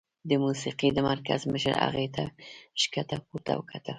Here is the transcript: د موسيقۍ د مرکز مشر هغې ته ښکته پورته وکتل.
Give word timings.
د 0.29 0.31
موسيقۍ 0.43 0.89
د 0.93 0.99
مرکز 1.09 1.39
مشر 1.53 1.75
هغې 1.85 2.07
ته 2.15 2.23
ښکته 2.81 3.17
پورته 3.27 3.51
وکتل. 3.55 3.89